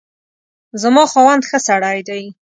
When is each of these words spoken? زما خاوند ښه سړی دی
زما 0.81 1.03
خاوند 1.11 1.41
ښه 1.49 1.57
سړی 1.67 1.99
دی 2.07 2.23